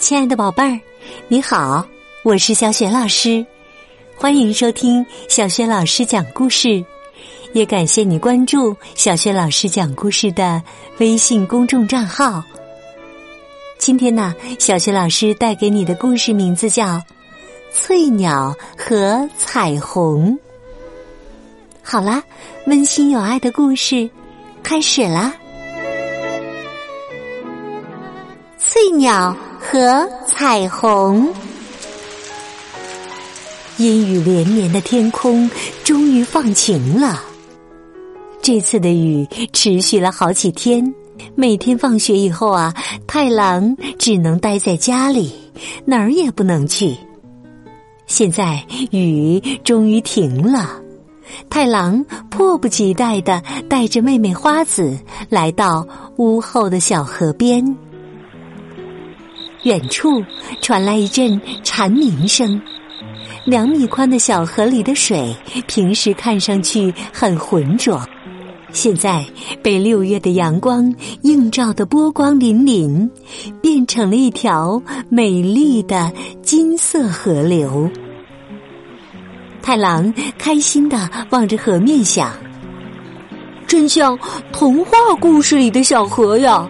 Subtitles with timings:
[0.00, 0.80] 亲爱的宝贝儿，
[1.28, 1.86] 你好，
[2.24, 3.44] 我是小雪老师，
[4.16, 6.82] 欢迎收听小雪老师讲故事，
[7.52, 10.60] 也感谢你关注小雪老师讲故事的
[10.98, 12.42] 微信公众账号。
[13.76, 16.86] 今天呢，小雪老师带给你的故事名字叫
[17.70, 20.32] 《翠鸟和彩虹》。
[21.82, 22.22] 好啦，
[22.66, 24.08] 温馨有爱的故事
[24.62, 25.34] 开始啦！
[28.58, 29.36] 翠鸟。
[29.72, 31.32] 和彩虹，
[33.76, 35.48] 阴雨连绵的天空
[35.84, 37.22] 终于放晴了。
[38.42, 40.92] 这次的雨持续了好几天，
[41.36, 42.74] 每天放学以后啊，
[43.06, 45.32] 太郎只能待在家里，
[45.84, 46.96] 哪儿也不能去。
[48.08, 50.68] 现在雨终于停了，
[51.48, 57.64] 太郎迫不及待的带着妹妹花子来到屋后的小河边。
[59.64, 60.24] 远处
[60.62, 62.60] 传来一阵蝉鸣声，
[63.44, 65.36] 两米宽的小河里的水，
[65.66, 68.00] 平时看上去很浑浊，
[68.72, 69.22] 现在
[69.62, 73.08] 被六月的阳光映照的波光粼粼，
[73.60, 76.10] 变成了一条美丽的
[76.42, 77.90] 金色河流。
[79.60, 82.32] 太郎开心的望着河面想
[83.68, 84.18] ：“真像
[84.52, 86.66] 童话故事里的小河呀！”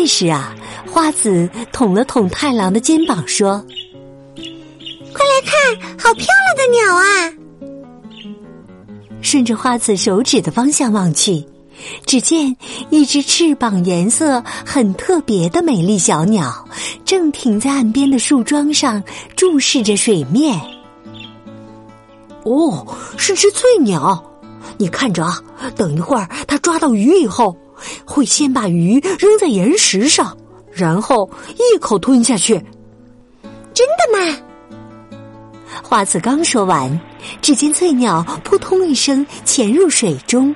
[0.00, 0.56] 这时啊，
[0.90, 3.62] 花子捅了捅太郎的肩膀，说
[5.12, 7.04] ：“快来看，好漂亮的鸟啊！”
[9.20, 11.44] 顺着花子手指的方向望去，
[12.06, 12.56] 只见
[12.88, 16.66] 一只翅膀颜色很特别的美丽小鸟，
[17.04, 19.04] 正停在岸边的树桩上，
[19.36, 20.58] 注视着水面。
[22.44, 22.86] 哦，
[23.18, 24.24] 是只翠鸟，
[24.78, 25.42] 你看着啊，
[25.76, 27.54] 等一会儿它抓到鱼以后。
[28.04, 30.36] 会先把鱼扔在岩石上，
[30.72, 32.54] 然后一口吞下去。
[33.72, 34.36] 真的吗？
[35.82, 37.00] 花子刚说完，
[37.40, 40.54] 只见翠鸟扑通一声潜入水中，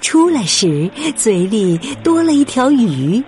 [0.00, 3.22] 出来时嘴里多了一条鱼，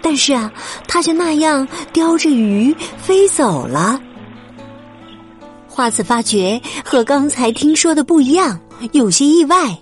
[0.00, 0.50] 但是啊，
[0.88, 4.00] 它就那样叼着鱼飞走了。
[5.68, 8.58] 花子发觉和刚才听说的不一样，
[8.92, 9.76] 有些意外。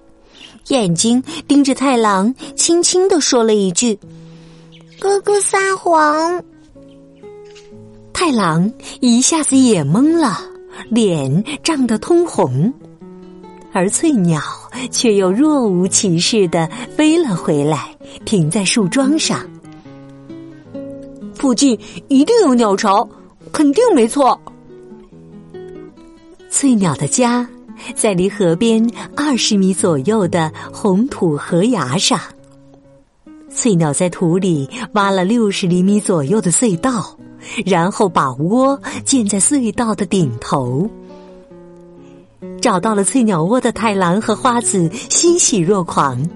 [0.69, 3.99] 眼睛盯着太郎，轻轻的说了一句
[4.99, 6.43] ：“哥哥撒谎。”
[8.15, 10.39] 太郎一下子也懵了，
[10.89, 12.73] 脸涨得通红，
[13.73, 14.41] 而翠鸟
[14.91, 16.67] 却又若无其事的
[16.97, 19.47] 飞了回来，停在树桩上。
[21.35, 23.07] 附近一定有鸟巢，
[23.53, 24.41] 肯定没错。
[26.49, 27.47] 翠鸟的家。
[27.95, 32.19] 在离河边二十米左右的红土河崖上，
[33.51, 37.19] 翠鸟在土里挖了六十厘米左右的隧道，
[37.67, 40.91] 然后把窝建在隧道的顶头。
[42.61, 46.29] 找到了翠鸟窝的太郎和花子欣喜若狂。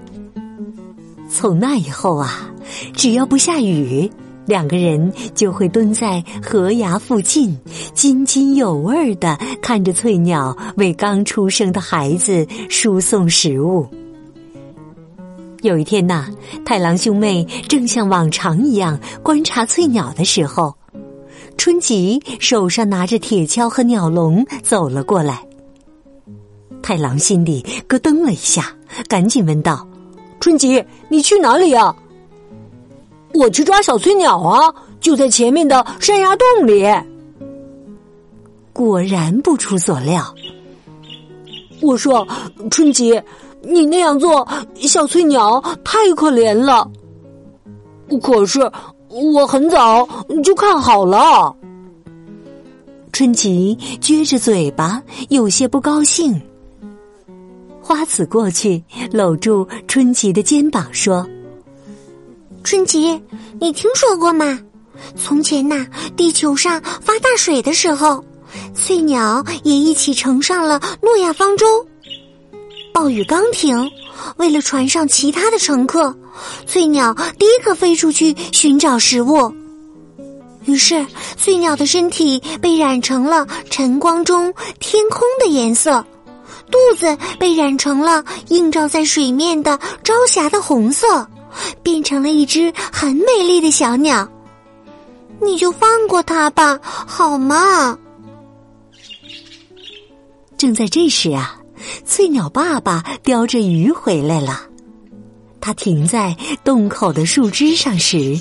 [1.29, 2.51] 从那以后啊，
[2.93, 4.11] 只要不下雨。
[4.49, 7.55] 两个人就会蹲在河崖附近，
[7.93, 13.87] 津津有味的看着翠鸟为刚出生的孩子输送食物。
[15.61, 16.25] 有一天呐，
[16.65, 20.75] 太郎兄妹正像往常一样观察翠鸟的时候，
[21.55, 25.45] 春吉手上拿着铁锹和鸟笼走了过来。
[26.81, 28.75] 太郎心里咯噔了一下，
[29.07, 29.87] 赶紧问道
[30.41, 31.95] ：“春吉，你去哪里呀？”
[33.33, 34.73] 我去抓小翠鸟啊！
[34.99, 36.85] 就在前面的山崖洞里。
[38.73, 40.33] 果然不出所料。
[41.81, 42.27] 我说
[42.71, 43.21] ：“春吉，
[43.61, 46.89] 你那样做，小翠鸟太可怜了。”
[48.21, 48.59] 可是
[49.07, 50.07] 我很早
[50.43, 51.55] 就看好了。
[53.13, 56.41] 春吉撅着嘴巴，有些不高兴。
[57.81, 61.25] 花子过去搂住春吉的肩膀，说。
[62.63, 63.19] 春吉，
[63.59, 64.59] 你听说过吗？
[65.17, 68.23] 从前呐，地球上发大水的时候，
[68.75, 71.65] 翠鸟也一起乘上了诺亚方舟。
[72.93, 73.89] 暴雨刚停，
[74.37, 76.13] 为了船上其他的乘客，
[76.67, 79.51] 翠鸟第一个飞出去寻找食物。
[80.65, 81.05] 于是，
[81.37, 86.05] 翠鸟的身体被染成了晨光中天空的颜色，
[86.69, 91.25] 肚子被染成了映照在水面的朝霞的红色。
[91.81, 94.27] 变成了一只很美丽的小鸟，
[95.41, 97.97] 你就放过它吧，好吗？
[100.57, 101.59] 正在这时啊，
[102.05, 104.61] 翠鸟爸爸叼着鱼回来了。
[105.61, 108.39] 它停在洞口的树枝上时，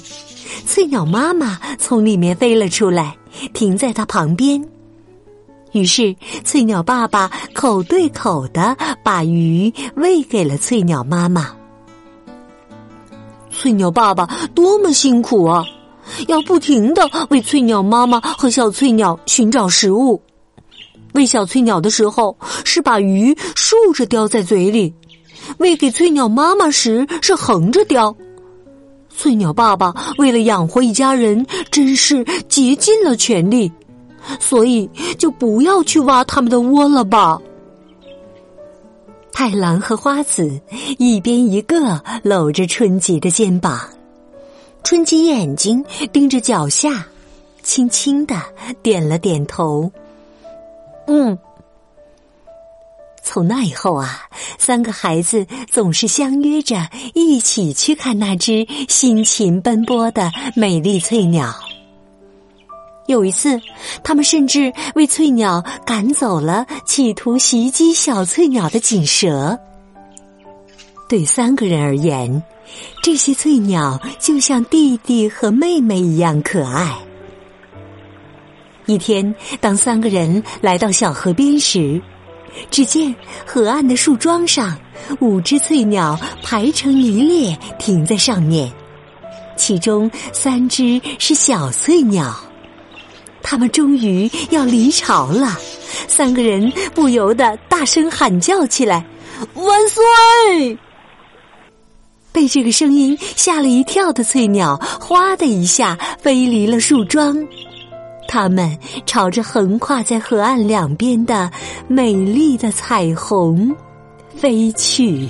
[0.67, 3.17] 翠鸟妈妈从里面飞了出来，
[3.53, 4.65] 停在它旁边。
[5.73, 11.58] 于是，翠鸟爸爸口对口的把鱼喂给了翠鸟妈妈。
[13.61, 14.25] 翠鸟爸爸
[14.55, 15.65] 多么辛苦啊！
[16.29, 20.23] 要不停的为翠鸟妈妈和小翠鸟寻找食物。
[21.13, 24.95] 喂小翠鸟的时候是把鱼竖着叼在嘴里，
[25.59, 28.15] 喂给翠鸟妈妈时是横着叼。
[29.15, 33.71] 翠鸟爸爸为了养活一家人，真是竭尽了全力。
[34.39, 34.89] 所以
[35.19, 37.41] 就不要去挖他们的窝了吧。
[39.38, 40.61] 太郎和花子
[40.99, 43.88] 一边一个搂着春吉的肩膀，
[44.82, 47.06] 春吉眼睛盯着脚下，
[47.62, 48.35] 轻轻的
[48.82, 49.93] 点了点头。
[51.06, 51.38] 嗯。
[53.23, 54.23] 从那以后啊，
[54.58, 61.55] 三个孩子总是相约着一起去看那只辛勤奔波的美丽翠鸟。
[63.09, 63.59] 有一次，
[64.05, 69.59] 他们甚至为翠鸟赶走了企图袭击小翠鸟的锦蛇。
[71.09, 72.43] 对三个人而言，
[73.03, 76.99] 这些翠鸟就像弟弟和妹妹一样可爱。
[78.85, 81.99] 一天，当三个人来到小河边时，
[82.71, 83.15] 只见
[83.47, 84.79] 河岸的树桩上，
[85.21, 88.71] 五只翠鸟排成一列停在上面，
[89.57, 92.39] 其中三只是小翠鸟。
[93.43, 95.56] 他们终于要离巢了，
[96.06, 99.05] 三个人不由得大声喊叫起来
[99.55, 100.79] ：“万岁！”
[102.31, 107.37] 被这个声音吓了一跳的翠鸟，哗的一下飞离了树桩，
[108.29, 111.50] 它们朝着横跨在河岸两边的
[111.88, 113.75] 美丽的彩虹
[114.37, 115.26] 飞去。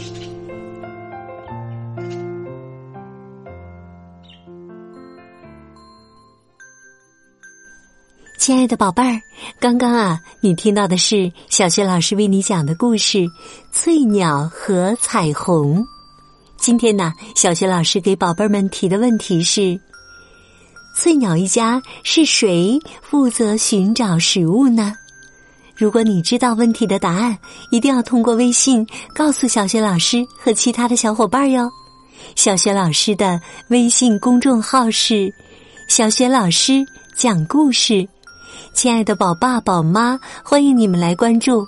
[8.39, 9.21] 亲爱的宝贝儿，
[9.59, 13.19] 刚刚啊，你听到的是小学老师为你讲的故事
[13.73, 15.81] 《翠鸟和彩虹》。
[16.57, 19.79] 今天呢，小学老师给宝贝儿们提的问题是：
[20.97, 24.95] 翠鸟一家是谁负责寻找食物呢？
[25.75, 27.37] 如果你知道问题的答案，
[27.73, 31.69] 一定要通过微信告诉小学老师和其他的小伙伴哟。
[32.37, 35.35] 小学老师的微信公众号是
[35.89, 36.87] “小学老师
[37.17, 38.09] 讲故事”。
[38.73, 41.67] 亲爱的宝爸宝妈，欢迎你们来关注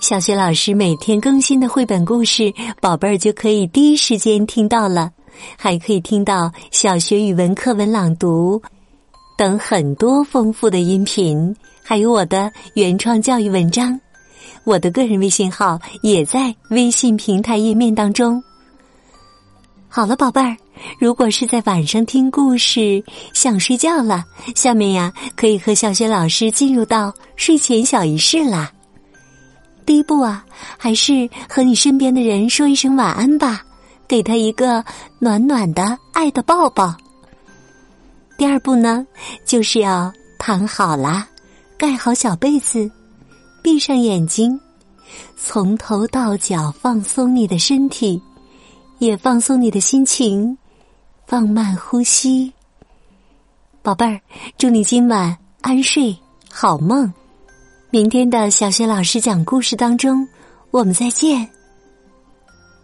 [0.00, 5.10] 小学老师每天更新的绘本故事，宝贝儿就可以第一时间听到了，
[5.56, 8.60] 还可以听到小学语文课文朗读
[9.38, 13.98] 等很多丰富的音频，还有我的原创教育文章。
[14.64, 18.42] 我的个人微信号也在微信平台页面当中。
[19.94, 20.56] 好了，宝贝儿。
[20.98, 23.04] 如果是在晚上听故事
[23.34, 24.24] 想睡觉了，
[24.54, 28.72] 下面呀可以和小雪老师进入到睡前小仪式啦。
[29.84, 30.46] 第一步啊，
[30.78, 33.60] 还是和你身边的人说一声晚安吧，
[34.08, 34.82] 给他一个
[35.18, 36.96] 暖暖的爱的抱抱。
[38.38, 39.06] 第二步呢，
[39.44, 41.28] 就是要躺好啦，
[41.76, 42.90] 盖好小被子，
[43.62, 44.58] 闭上眼睛，
[45.36, 48.18] 从头到脚放松你的身体，
[49.02, 50.56] 也放松你的心情。
[51.26, 52.52] 放慢呼吸，
[53.82, 54.20] 宝贝儿，
[54.56, 56.16] 祝你今晚安睡，
[56.48, 57.12] 好梦。
[57.90, 60.24] 明天的小学老师讲故事当中，
[60.70, 61.48] 我们再见，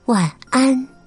[0.07, 0.98] 晚安。